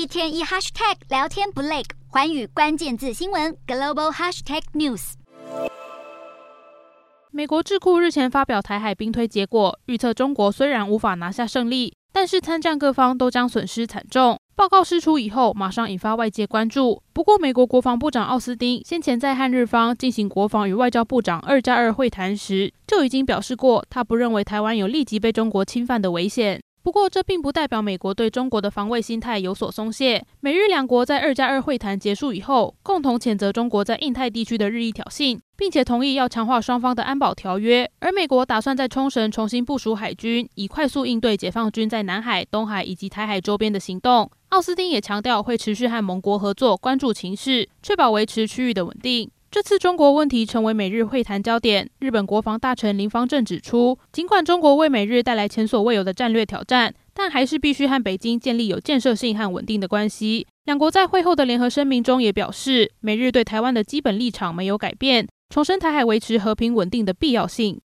[0.00, 5.12] 一天一 hashtag 聊天不累，环宇关键字新闻 global hashtag news。
[7.30, 14.38] 美国智库日前发表台海兵推结果，预测中国虽然无法拿下胜利，但是参战各方都将损失惨重。
[14.56, 17.02] 报告释出以后，马上引发外界关注。
[17.12, 26.58] 不过，美国国防部长奥斯汀先前在和日方进行国防与外交部长二加二会谈时，就已经表示过，他不认为台湾有立即被中国侵犯的危险。
[26.82, 30.24] 不过，这并不代表美国对中国的防卫心态有所松懈。
[30.40, 37.88] 美日两国在二加二会谈结束以后，共同谴责中国在印太地区的日益挑衅，并且同意要强化双方的安保条约。
[37.98, 44.30] 而美国打算在冲绳重新部署海军，以快速应对解放军在南海、东海以及台海周边的行动。
[44.48, 49.30] 奥斯汀也强调，会持续和盟国合作，关注情势，确保维持区域的稳定。
[49.52, 51.90] 这次中国问题成为美日会谈焦点。
[51.98, 60.46] 日本国防大臣林方正指出，尽管中国为美日带来前所未有的战略挑战，但还是必须和北京建立有建设性和稳定的关系。
[60.66, 67.76] 两国在会后的联合声明中也表示，美日对台湾的基本立场没有改变，重申台海维持和平稳定的必要性。